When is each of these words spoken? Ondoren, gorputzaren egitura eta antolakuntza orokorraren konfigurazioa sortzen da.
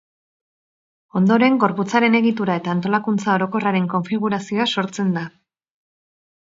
Ondoren, 1.19 1.59
gorputzaren 1.65 2.17
egitura 2.21 2.57
eta 2.63 2.73
antolakuntza 2.75 3.37
orokorraren 3.37 3.87
konfigurazioa 3.95 4.69
sortzen 4.79 5.15
da. 5.21 5.29